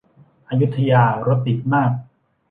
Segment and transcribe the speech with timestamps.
[0.49, 1.91] อยุธยารถติดมาก